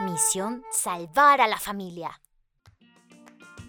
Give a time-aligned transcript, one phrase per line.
[0.00, 2.20] Misión salvar a la familia.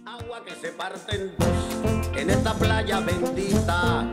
[0.06, 4.12] Agua que se parte en dos en esta playa bendita.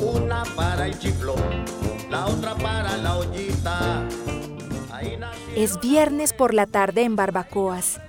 [0.00, 1.64] Una para el chiflón,
[2.08, 4.08] la otra para la ollita.
[5.56, 8.00] Es viernes por la tarde en Barbacoas.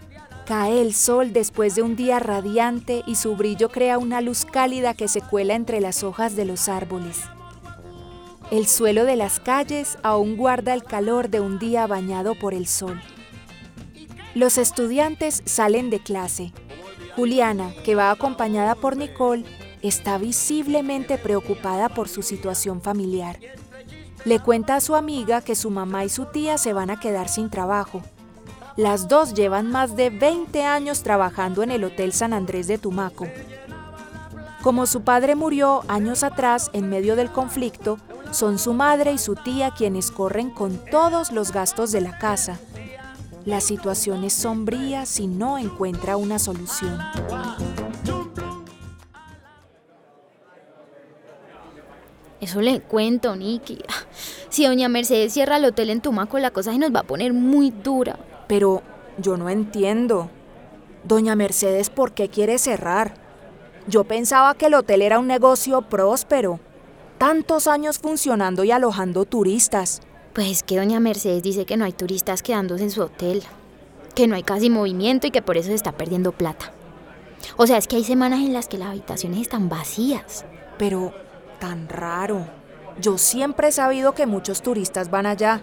[0.46, 4.94] Cae el sol después de un día radiante y su brillo crea una luz cálida
[4.94, 7.24] que se cuela entre las hojas de los árboles.
[8.52, 12.68] El suelo de las calles aún guarda el calor de un día bañado por el
[12.68, 13.02] sol.
[14.36, 16.52] Los estudiantes salen de clase.
[17.16, 19.46] Juliana, que va acompañada por Nicole,
[19.82, 23.40] está visiblemente preocupada por su situación familiar.
[24.26, 27.30] Le cuenta a su amiga que su mamá y su tía se van a quedar
[27.30, 28.02] sin trabajo.
[28.76, 33.28] Las dos llevan más de 20 años trabajando en el Hotel San Andrés de Tumaco.
[34.62, 38.00] Como su padre murió años atrás en medio del conflicto,
[38.32, 42.60] son su madre y su tía quienes corren con todos los gastos de la casa.
[43.46, 46.98] La situación es sombría si no encuentra una solución.
[52.42, 53.84] Eso le cuento, Nicky.
[54.50, 57.34] Si doña Mercedes cierra el hotel en Tumaco, la cosa se nos va a poner
[57.34, 58.18] muy dura.
[58.48, 58.82] Pero
[59.20, 60.32] yo no entiendo.
[61.04, 63.14] Doña Mercedes, ¿por qué quiere cerrar?
[63.88, 66.60] Yo pensaba que el hotel era un negocio próspero.
[67.20, 70.02] Tantos años funcionando y alojando turistas.
[70.36, 73.42] Pues es que doña Mercedes dice que no hay turistas quedándose en su hotel,
[74.16, 76.74] que no hay casi movimiento y que por eso se está perdiendo plata.
[77.56, 80.44] O sea, es que hay semanas en las que las habitaciones están vacías.
[80.78, 81.14] Pero
[81.62, 82.46] tan raro.
[83.00, 85.62] Yo siempre he sabido que muchos turistas van allá.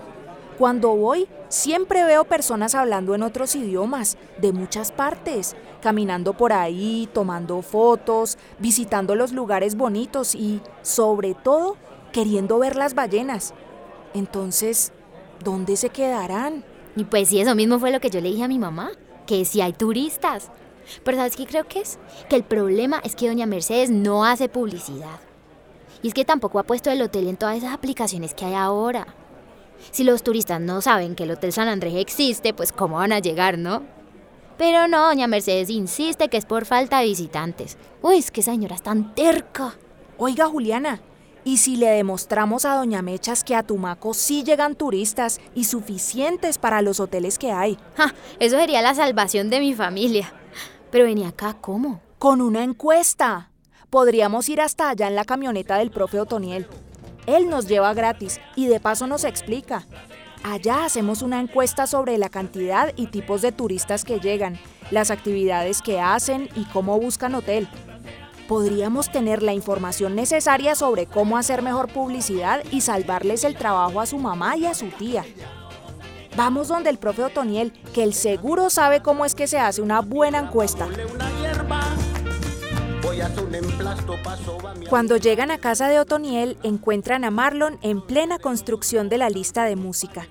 [0.57, 7.11] Cuando voy, siempre veo personas hablando en otros idiomas, de muchas partes, caminando por ahí,
[7.13, 11.77] tomando fotos, visitando los lugares bonitos y, sobre todo,
[12.11, 13.53] queriendo ver las ballenas.
[14.15, 14.93] Entonces,
[15.43, 16.65] ¿dónde se quedarán?
[16.97, 18.91] Y pues sí, eso mismo fue lo que yo le dije a mi mamá,
[19.27, 20.51] que si hay turistas.
[21.05, 21.99] Pero ¿sabes qué creo que es?
[22.29, 25.21] Que el problema es que doña Mercedes no hace publicidad.
[26.03, 29.07] Y es que tampoco ha puesto el hotel en todas esas aplicaciones que hay ahora.
[29.91, 33.19] Si los turistas no saben que el Hotel San Andrés existe, pues cómo van a
[33.19, 33.83] llegar, ¿no?
[34.57, 37.79] Pero no, doña Mercedes insiste que es por falta de visitantes.
[38.01, 39.75] Uy, es que esa señora es tan terca.
[40.19, 41.01] Oiga, Juliana,
[41.45, 46.59] ¿y si le demostramos a Doña Mechas que a Tumaco sí llegan turistas y suficientes
[46.59, 47.79] para los hoteles que hay?
[47.97, 50.33] Ja, eso sería la salvación de mi familia.
[50.91, 52.01] Pero venía acá, ¿cómo?
[52.19, 53.51] Con una encuesta.
[53.91, 56.67] Podríamos ir hasta allá en la camioneta del profe Otoniel.
[57.27, 59.87] Él nos lleva gratis y de paso nos explica.
[60.43, 64.59] Allá hacemos una encuesta sobre la cantidad y tipos de turistas que llegan,
[64.91, 67.69] las actividades que hacen y cómo buscan hotel.
[68.49, 74.07] Podríamos tener la información necesaria sobre cómo hacer mejor publicidad y salvarles el trabajo a
[74.07, 75.25] su mamá y a su tía.
[76.37, 80.01] Vamos donde el profe Otoniel, que el seguro sabe cómo es que se hace una
[80.01, 80.89] buena encuesta.
[84.89, 89.65] Cuando llegan a casa de Otoniel, encuentran a Marlon en plena construcción de la lista
[89.65, 90.27] de música.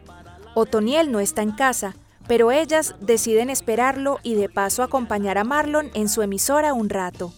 [0.55, 1.95] Otoniel no está en casa,
[2.28, 7.33] pero ellas deciden esperarlo y de paso acompañar a Marlon en su emisora un rato.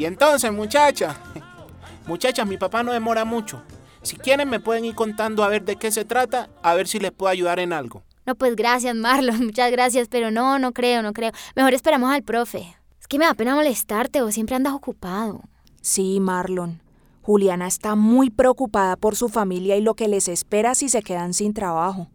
[0.00, 1.14] Y entonces, muchachas,
[2.06, 3.62] muchachas, mi papá no demora mucho.
[4.00, 6.98] Si quieren me pueden ir contando a ver de qué se trata, a ver si
[6.98, 8.02] les puedo ayudar en algo.
[8.24, 11.32] No, pues gracias, Marlon, muchas gracias, pero no, no creo, no creo.
[11.54, 12.78] Mejor esperamos al profe.
[12.98, 15.42] Es que me da pena molestarte, vos siempre andas ocupado.
[15.82, 16.80] Sí, Marlon.
[17.20, 21.34] Juliana está muy preocupada por su familia y lo que les espera si se quedan
[21.34, 22.08] sin trabajo.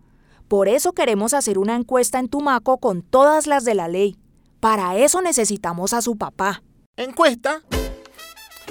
[0.48, 4.18] Por eso queremos hacer una encuesta en Tumaco con todas las de la ley.
[4.60, 6.64] Para eso necesitamos a su papá.
[6.98, 7.62] ¿Encuesta?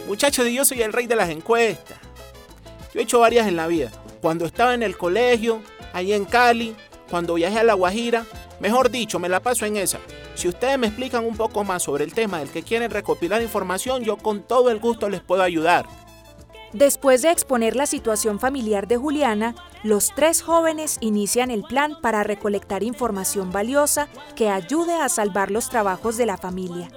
[0.07, 1.99] Muchachos, yo soy el rey de las encuestas.
[2.93, 3.91] Yo he hecho varias en la vida.
[4.21, 5.61] Cuando estaba en el colegio,
[5.93, 6.77] ahí en Cali,
[7.11, 8.27] cuando viajé a La Guajira,
[8.61, 9.99] mejor dicho, me la paso en esa.
[10.35, 14.05] Si ustedes me explican un poco más sobre el tema del que quieren recopilar información,
[14.05, 15.87] yo con todo el gusto les puedo ayudar.
[16.73, 19.55] Después de exponer la situación familiar de Juliana,
[19.85, 25.69] los tres jóvenes inician el plan para recolectar información valiosa que ayude a salvar los
[25.69, 26.89] trabajos de la familia.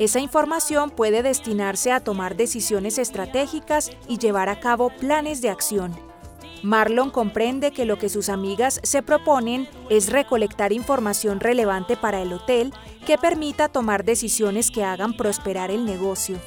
[0.00, 5.94] Esa información puede destinarse a tomar decisiones estratégicas y llevar a cabo planes de acción.
[6.62, 12.32] Marlon comprende que lo que sus amigas se proponen es recolectar información relevante para el
[12.32, 12.72] hotel
[13.06, 16.38] que permita tomar decisiones que hagan prosperar el negocio.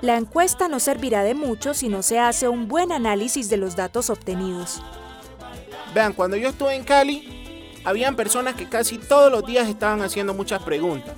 [0.00, 3.76] La encuesta no servirá de mucho si no se hace un buen análisis de los
[3.76, 4.82] datos obtenidos.
[5.94, 10.34] Vean, cuando yo estuve en Cali, habían personas que casi todos los días estaban haciendo
[10.34, 11.14] muchas preguntas.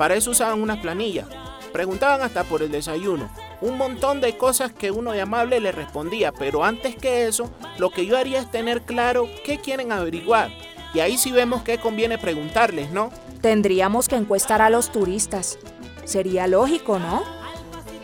[0.00, 1.26] Para eso usaban unas planillas.
[1.74, 3.28] Preguntaban hasta por el desayuno,
[3.60, 7.90] un montón de cosas que uno de amable le respondía, pero antes que eso, lo
[7.90, 10.50] que yo haría es tener claro qué quieren averiguar.
[10.94, 13.10] Y ahí sí vemos qué conviene preguntarles, ¿no?
[13.42, 15.58] Tendríamos que encuestar a los turistas.
[16.06, 17.22] Sería lógico, ¿no?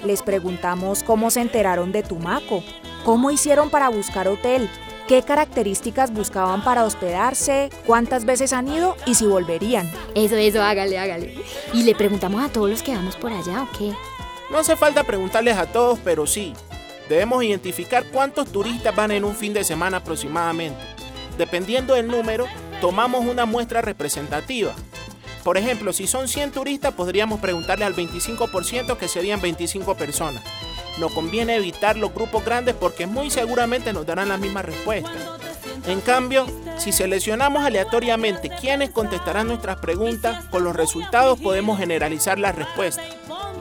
[0.05, 2.63] Les preguntamos cómo se enteraron de Tumaco,
[3.07, 4.69] cómo hicieron para buscar hotel,
[5.07, 9.91] qué características buscaban para hospedarse, cuántas veces han ido y si volverían.
[10.15, 11.35] Eso, eso, hágale, hágale.
[11.73, 13.93] Y le preguntamos a todos los que vamos por allá, ¿o qué?
[14.51, 16.53] No hace falta preguntarles a todos, pero sí,
[17.09, 20.81] debemos identificar cuántos turistas van en un fin de semana aproximadamente.
[21.39, 22.47] Dependiendo del número,
[22.81, 24.75] tomamos una muestra representativa.
[25.45, 30.43] Por ejemplo, si son 100 turistas, podríamos preguntarle al 25% que serían 25 personas.
[30.99, 35.11] Nos conviene evitar los grupos grandes porque muy seguramente nos darán la misma respuesta.
[35.87, 36.47] En cambio,
[36.79, 43.05] si seleccionamos aleatoriamente quiénes contestarán nuestras preguntas, con los resultados podemos generalizar las respuestas.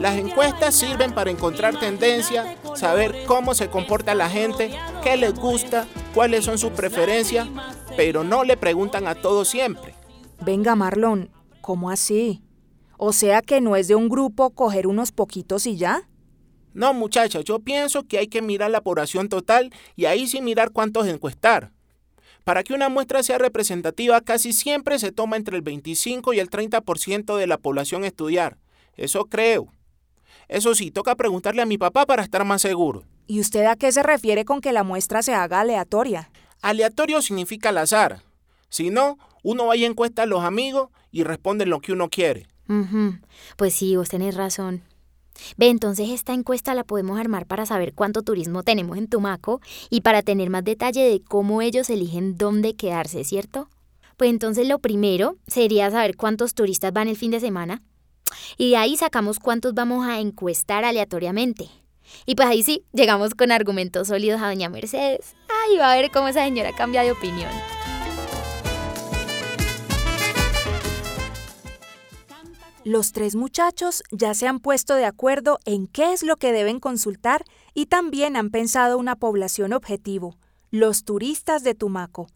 [0.00, 4.70] Las encuestas sirven para encontrar tendencias, saber cómo se comporta la gente,
[5.02, 7.48] qué les gusta, cuáles son sus preferencias,
[7.96, 9.94] pero no le preguntan a todos siempre.
[10.40, 11.30] Venga, Marlon,
[11.62, 12.42] ¿cómo así?
[12.98, 16.08] O sea que no es de un grupo coger unos poquitos y ya.
[16.76, 20.72] No, muchachos, yo pienso que hay que mirar la población total y ahí sí mirar
[20.72, 21.72] cuántos encuestar.
[22.44, 26.50] Para que una muestra sea representativa, casi siempre se toma entre el 25 y el
[26.50, 28.58] 30% de la población estudiar.
[28.94, 29.72] Eso creo.
[30.48, 33.04] Eso sí, toca preguntarle a mi papá para estar más seguro.
[33.26, 36.30] ¿Y usted a qué se refiere con que la muestra se haga aleatoria?
[36.60, 38.20] Aleatorio significa al azar.
[38.68, 42.48] Si no, uno va y encuesta a los amigos y responden lo que uno quiere.
[43.56, 44.82] Pues sí, vos tenés razón.
[45.56, 49.60] Ve, entonces esta encuesta la podemos armar para saber cuánto turismo tenemos en Tumaco
[49.90, 53.68] y para tener más detalle de cómo ellos eligen dónde quedarse, ¿cierto?
[54.16, 57.82] Pues entonces lo primero sería saber cuántos turistas van el fin de semana
[58.56, 61.68] y de ahí sacamos cuántos vamos a encuestar aleatoriamente.
[62.24, 65.34] Y pues ahí sí, llegamos con argumentos sólidos a doña Mercedes.
[65.48, 67.50] Ay, va a ver cómo esa señora cambia de opinión.
[72.86, 76.78] Los tres muchachos ya se han puesto de acuerdo en qué es lo que deben
[76.78, 77.42] consultar
[77.74, 80.36] y también han pensado una población objetivo,
[80.70, 82.28] los turistas de Tumaco.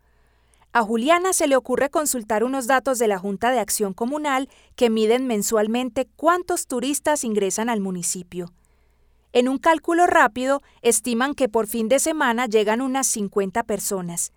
[0.73, 4.91] A Juliana se le ocurre consultar unos datos de la Junta de Acción Comunal que
[4.91, 8.53] miden mensualmente cuántos turistas ingresan al municipio.
[9.32, 14.32] En un cálculo rápido, estiman que por fin de semana llegan unas 50 personas.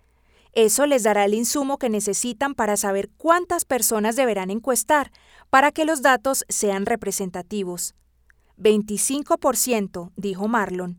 [0.52, 5.10] Eso les dará el insumo que necesitan para saber cuántas personas deberán encuestar
[5.54, 7.94] para que los datos sean representativos.
[8.58, 10.98] 25%, dijo Marlon.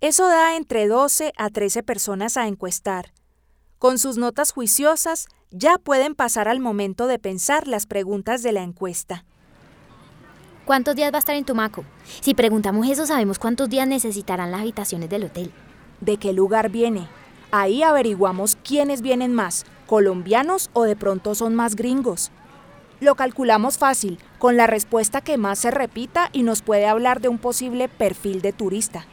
[0.00, 3.12] Eso da entre 12 a 13 personas a encuestar.
[3.78, 8.62] Con sus notas juiciosas, ya pueden pasar al momento de pensar las preguntas de la
[8.62, 9.26] encuesta.
[10.64, 11.84] ¿Cuántos días va a estar en Tumaco?
[12.22, 15.52] Si preguntamos eso, sabemos cuántos días necesitarán las habitaciones del hotel.
[16.00, 17.06] ¿De qué lugar viene?
[17.50, 22.32] Ahí averiguamos quiénes vienen más, colombianos o de pronto son más gringos.
[23.00, 27.28] Lo calculamos fácil, con la respuesta que más se repita y nos puede hablar de
[27.28, 29.06] un posible perfil de turista.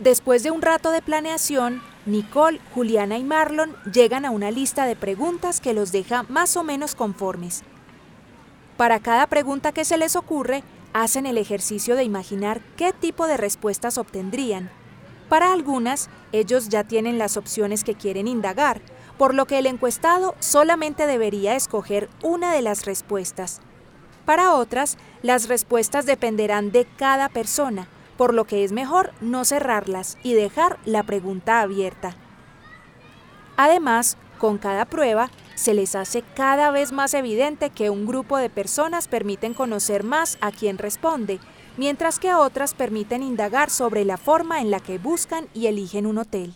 [0.00, 4.96] Después de un rato de planeación, Nicole, Juliana y Marlon llegan a una lista de
[4.96, 7.62] preguntas que los deja más o menos conformes.
[8.76, 13.36] Para cada pregunta que se les ocurre, hacen el ejercicio de imaginar qué tipo de
[13.36, 14.70] respuestas obtendrían.
[15.28, 18.82] Para algunas, ellos ya tienen las opciones que quieren indagar,
[19.18, 23.60] por lo que el encuestado solamente debería escoger una de las respuestas.
[24.24, 30.18] Para otras, las respuestas dependerán de cada persona, por lo que es mejor no cerrarlas
[30.22, 32.16] y dejar la pregunta abierta.
[33.56, 38.50] Además, con cada prueba, se les hace cada vez más evidente que un grupo de
[38.50, 41.40] personas permiten conocer más a quien responde,
[41.78, 46.18] mientras que otras permiten indagar sobre la forma en la que buscan y eligen un
[46.18, 46.54] hotel.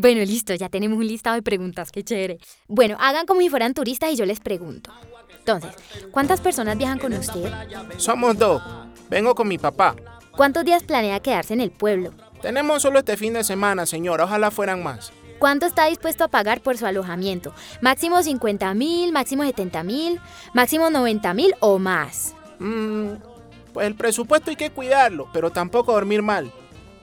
[0.00, 2.38] Bueno, listo, ya tenemos un listado de preguntas, qué chévere.
[2.68, 4.92] Bueno, hagan como si fueran turistas y yo les pregunto.
[5.36, 5.72] Entonces,
[6.12, 7.52] ¿cuántas personas viajan con usted?
[7.96, 8.62] Somos dos.
[9.10, 9.96] Vengo con mi papá.
[10.36, 12.12] ¿Cuántos días planea quedarse en el pueblo?
[12.40, 14.22] Tenemos solo este fin de semana, señora.
[14.22, 15.10] Ojalá fueran más.
[15.40, 17.52] ¿Cuánto está dispuesto a pagar por su alojamiento?
[17.80, 20.20] ¿Máximo 50 mil, máximo 70 mil,
[20.54, 22.36] máximo 90 mil o más?
[22.60, 23.14] Mm,
[23.72, 26.52] pues el presupuesto hay que cuidarlo, pero tampoco dormir mal.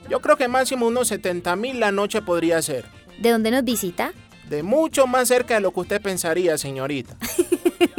[0.08, 2.84] Yo creo que máximo unos 70 mil la noche podría ser.
[3.18, 4.12] ¿De dónde nos visita?
[4.48, 7.16] De mucho más cerca de lo que usted pensaría, señorita.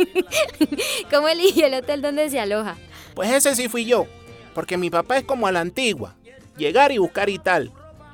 [1.11, 2.77] ¿Cómo eligió el hotel donde se aloja?
[3.13, 4.05] Pues ese sí fui yo,
[4.53, 6.15] porque mi papá es como a la antigua,
[6.57, 7.71] llegar y buscar y tal.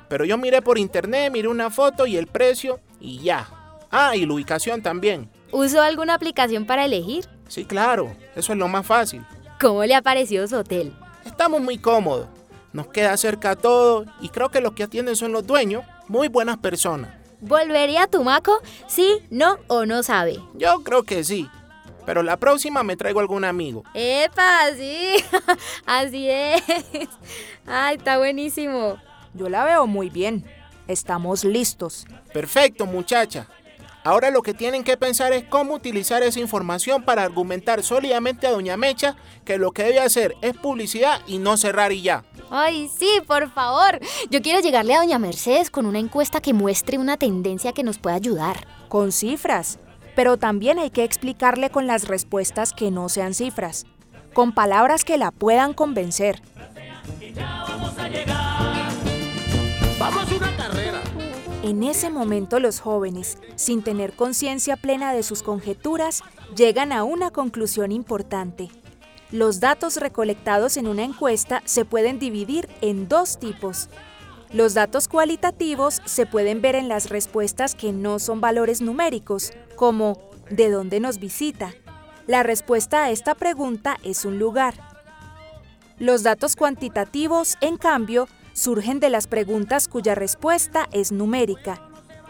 [0.08, 3.48] Pero yo miré por internet, miré una foto y el precio y ya.
[3.90, 5.30] Ah, y la ubicación también.
[5.52, 7.26] ¿Usó alguna aplicación para elegir?
[7.46, 9.24] Sí, claro, eso es lo más fácil.
[9.60, 10.92] ¿Cómo le ha parecido su hotel?
[11.24, 12.26] Estamos muy cómodos,
[12.74, 16.58] nos queda cerca todo y creo que los que atienden son los dueños, muy buenas
[16.58, 17.14] personas.
[17.40, 18.60] ¿Volvería a Tumaco?
[18.88, 20.40] ¿Sí, no o no sabe?
[20.54, 21.48] Yo creo que sí,
[22.04, 23.84] pero la próxima me traigo algún amigo.
[23.94, 24.72] ¡Epa!
[24.76, 25.14] Sí,
[25.86, 26.62] así es.
[27.64, 28.98] Ay, está buenísimo.
[29.34, 30.44] Yo la veo muy bien.
[30.88, 32.06] Estamos listos.
[32.32, 33.46] Perfecto, muchacha.
[34.02, 38.50] Ahora lo que tienen que pensar es cómo utilizar esa información para argumentar sólidamente a
[38.50, 39.16] Doña Mecha
[39.46, 42.24] que lo que debe hacer es publicidad y no cerrar y ya.
[42.56, 43.98] Ay, sí, por favor.
[44.30, 47.98] Yo quiero llegarle a Doña Mercedes con una encuesta que muestre una tendencia que nos
[47.98, 48.64] pueda ayudar.
[48.86, 49.80] Con cifras.
[50.14, 53.86] Pero también hay que explicarle con las respuestas que no sean cifras.
[54.34, 56.40] Con palabras que la puedan convencer.
[59.98, 61.02] Vamos a una carrera.
[61.64, 66.22] En ese momento los jóvenes, sin tener conciencia plena de sus conjeturas,
[66.54, 68.70] llegan a una conclusión importante.
[69.32, 73.88] Los datos recolectados en una encuesta se pueden dividir en dos tipos.
[74.52, 80.20] Los datos cualitativos se pueden ver en las respuestas que no son valores numéricos, como
[80.50, 81.72] ¿de dónde nos visita?
[82.26, 84.74] La respuesta a esta pregunta es un lugar.
[85.98, 91.80] Los datos cuantitativos, en cambio, surgen de las preguntas cuya respuesta es numérica.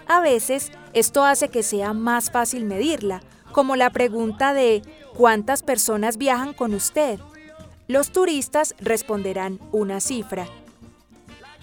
[0.06, 3.20] A veces, esto hace que sea más fácil medirla,
[3.54, 4.82] como la pregunta de
[5.16, 7.20] ¿cuántas personas viajan con usted?
[7.86, 10.48] Los turistas responderán una cifra.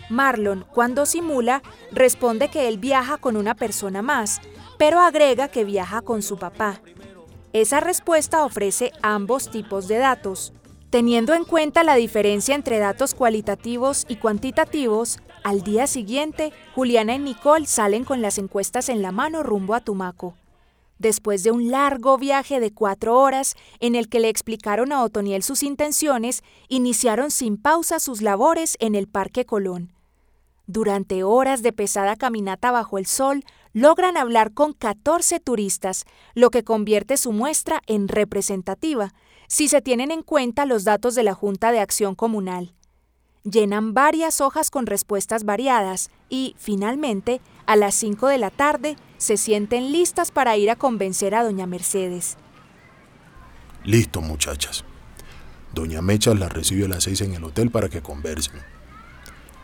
[0.10, 4.40] Marlon, cuando simula, responde que él viaja con una persona más,
[4.78, 6.80] pero agrega que viaja con su papá.
[7.52, 10.54] Esa respuesta ofrece ambos tipos de datos.
[10.92, 17.20] Teniendo en cuenta la diferencia entre datos cualitativos y cuantitativos, al día siguiente, Juliana y
[17.20, 20.36] Nicole salen con las encuestas en la mano rumbo a Tumaco.
[21.02, 25.42] Después de un largo viaje de cuatro horas en el que le explicaron a Otoniel
[25.42, 29.94] sus intenciones, iniciaron sin pausa sus labores en el Parque Colón.
[30.68, 33.44] Durante horas de pesada caminata bajo el sol,
[33.74, 36.06] logran hablar con 14 turistas,
[36.36, 39.12] lo que convierte su muestra en representativa,
[39.48, 42.76] si se tienen en cuenta los datos de la Junta de Acción Comunal.
[43.44, 49.38] Llenan varias hojas con respuestas variadas y, finalmente, a las 5 de la tarde, se
[49.38, 52.38] sienten listas para ir a convencer a Doña Mercedes.
[53.84, 54.84] Listo, muchachas.
[55.76, 58.60] Doña Mecha las recibe a las 6 en el hotel para que conversen.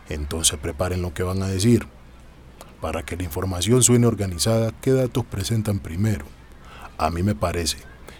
[0.08, 1.88] Entonces preparen lo que van a decir.
[2.80, 6.24] Para que la información suene organizada, ¿qué datos presentan primero?
[6.96, 7.78] A mí me parece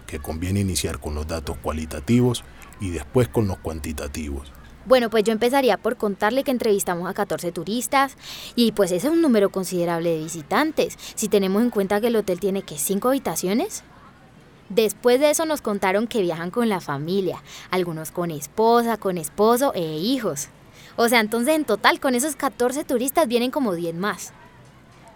[0.08, 2.42] que conviene iniciar con los datos cualitativos
[2.80, 4.52] y después con los cuantitativos.
[4.88, 8.16] Bueno, pues yo empezaría por contarle que entrevistamos a 14 turistas
[8.56, 12.16] y pues ese es un número considerable de visitantes, si tenemos en cuenta que el
[12.16, 13.84] hotel tiene que 5 habitaciones.
[14.70, 19.74] Después de eso nos contaron que viajan con la familia, algunos con esposa, con esposo
[19.74, 20.48] e hijos.
[20.96, 24.32] O sea, entonces en total con esos 14 turistas vienen como 10 más.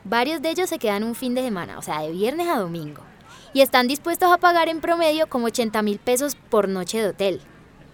[0.05, 3.05] Varios de ellos se quedan un fin de semana, o sea, de viernes a domingo
[3.55, 7.41] y están dispuestos a pagar en promedio como 80 mil pesos por noche de hotel.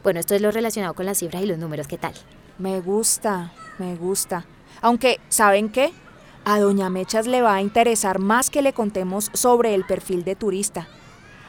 [0.08, 2.14] Bueno, esto es lo relacionado con las cifras y los números, ¿qué tal?
[2.56, 4.46] Me gusta, me gusta.
[4.80, 5.92] Aunque, ¿saben qué?
[6.46, 10.34] A Doña Mechas le va a interesar más que le contemos sobre el perfil de
[10.34, 10.88] turista.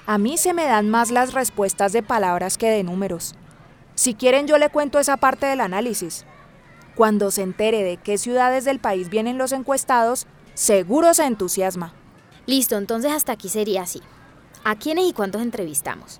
[0.05, 3.33] A mí se me dan más las respuestas de palabras que de números.
[3.95, 6.25] Si quieren yo le cuento esa parte del análisis.
[6.95, 11.93] Cuando se entere de qué ciudades del país vienen los encuestados, seguro se entusiasma.
[12.45, 14.01] Listo, entonces hasta aquí sería así.
[14.65, 16.19] ¿A quiénes y cuántos entrevistamos?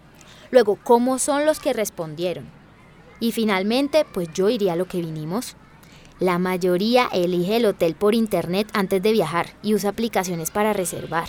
[0.51, 2.45] Luego, ¿cómo son los que respondieron?
[3.19, 5.55] Y finalmente, pues yo iría a lo que vinimos.
[6.19, 11.27] La mayoría elige el hotel por internet antes de viajar y usa aplicaciones para reservar.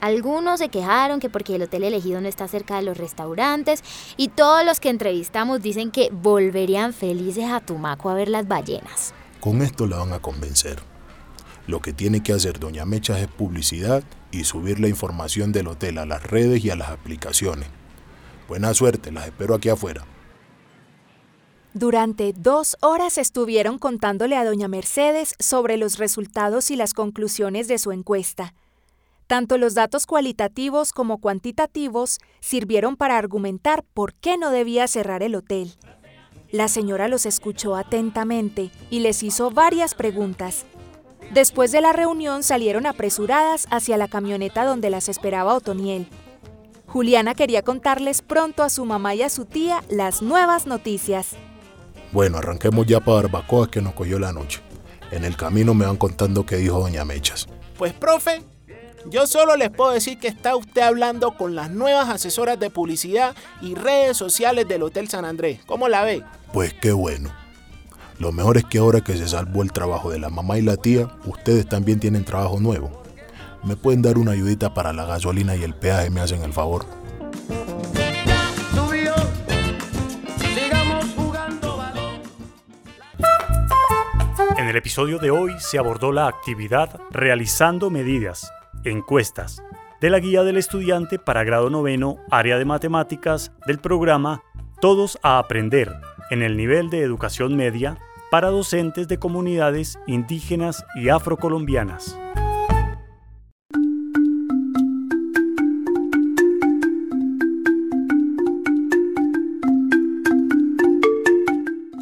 [0.00, 3.82] Algunos se quejaron que porque el hotel elegido no está cerca de los restaurantes
[4.16, 9.12] y todos los que entrevistamos dicen que volverían felices a Tumaco a ver las ballenas.
[9.40, 10.80] Con esto la van a convencer.
[11.66, 15.98] Lo que tiene que hacer Doña Mechas es publicidad y subir la información del hotel
[15.98, 17.68] a las redes y a las aplicaciones.
[18.48, 20.06] Buena suerte, las espero aquí afuera.
[21.74, 27.76] Durante dos horas estuvieron contándole a Doña Mercedes sobre los resultados y las conclusiones de
[27.76, 28.54] su encuesta.
[29.26, 35.34] Tanto los datos cualitativos como cuantitativos sirvieron para argumentar por qué no debía cerrar el
[35.34, 35.74] hotel.
[36.50, 40.64] La señora los escuchó atentamente y les hizo varias preguntas.
[41.34, 46.08] Después de la reunión salieron apresuradas hacia la camioneta donde las esperaba Otoniel.
[46.88, 51.36] Juliana quería contarles pronto a su mamá y a su tía las nuevas noticias.
[52.12, 54.60] Bueno, arranquemos ya para Barbacoa que nos cogió la noche.
[55.10, 57.46] En el camino me van contando qué dijo doña Mechas.
[57.76, 58.42] Pues, profe,
[59.10, 63.36] yo solo les puedo decir que está usted hablando con las nuevas asesoras de publicidad
[63.60, 65.60] y redes sociales del Hotel San Andrés.
[65.66, 66.22] ¿Cómo la ve?
[66.54, 67.30] Pues qué bueno.
[68.18, 70.76] Lo mejor es que ahora que se salvó el trabajo de la mamá y la
[70.78, 73.02] tía, ustedes también tienen trabajo nuevo.
[73.68, 76.08] ¿Me pueden dar una ayudita para la gasolina y el peaje?
[76.08, 76.86] ¿Me hacen el favor?
[84.56, 88.50] En el episodio de hoy se abordó la actividad realizando medidas,
[88.84, 89.62] encuestas,
[90.00, 94.42] de la guía del estudiante para grado noveno, área de matemáticas, del programa
[94.80, 95.94] Todos a Aprender,
[96.30, 97.98] en el nivel de educación media,
[98.30, 102.18] para docentes de comunidades indígenas y afrocolombianas.